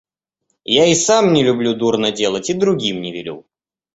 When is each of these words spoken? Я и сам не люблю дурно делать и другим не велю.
Я 0.81 0.85
и 0.87 0.95
сам 0.95 1.31
не 1.31 1.43
люблю 1.43 1.75
дурно 1.75 2.11
делать 2.11 2.49
и 2.49 2.55
другим 2.55 3.01
не 3.03 3.11
велю. 3.13 3.45